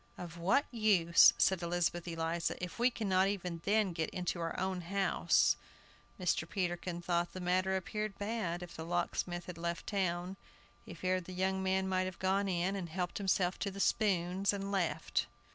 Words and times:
"Of 0.17 0.35
what 0.39 0.65
use," 0.71 1.31
said 1.37 1.61
Elizabeth 1.61 2.07
Eliza, 2.07 2.55
"if 2.59 2.79
we 2.79 2.89
cannot 2.89 3.27
even 3.27 3.61
then 3.65 3.93
get 3.93 4.09
into 4.09 4.39
our 4.41 4.59
own 4.59 4.81
house?" 4.81 5.57
Mr. 6.19 6.49
Peterkin 6.49 7.03
thought 7.03 7.33
the 7.33 7.39
matter 7.39 7.75
appeared 7.75 8.17
bad, 8.17 8.63
if 8.63 8.75
the 8.75 8.83
locksmith 8.83 9.45
had 9.45 9.59
left 9.59 9.85
town. 9.85 10.37
He 10.83 10.95
feared 10.95 11.25
the 11.25 11.33
young 11.35 11.61
man 11.61 11.87
might 11.87 12.05
have 12.05 12.17
gone 12.17 12.47
in, 12.47 12.75
and 12.75 12.89
helped 12.89 13.19
himself 13.19 13.59
to 13.59 13.79
spoons, 13.79 14.53
and 14.53 14.71
left. 14.71 15.27